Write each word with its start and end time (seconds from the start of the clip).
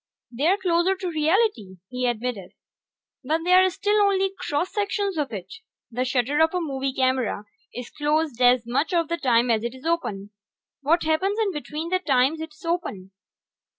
"They're 0.31 0.57
closer 0.57 0.95
to 0.95 1.11
reality," 1.11 1.77
he 1.89 2.07
admitted. 2.07 2.53
"But 3.23 3.43
they 3.43 3.53
are 3.53 3.69
still 3.69 4.01
only 4.01 4.33
cross 4.35 4.73
sections 4.73 5.15
of 5.15 5.31
it. 5.31 5.53
The 5.91 6.05
shutter 6.05 6.39
of 6.41 6.55
a 6.55 6.59
movie 6.59 6.91
camera 6.91 7.43
is 7.71 7.91
closed 7.91 8.41
as 8.41 8.63
much 8.65 8.95
of 8.95 9.09
the 9.09 9.17
time 9.17 9.51
as 9.51 9.63
it 9.63 9.75
is 9.75 9.85
open. 9.85 10.31
What 10.81 11.03
happens 11.03 11.37
in 11.39 11.51
between 11.51 11.89
the 11.89 11.99
times 11.99 12.41
it's 12.41 12.65
open? 12.65 13.11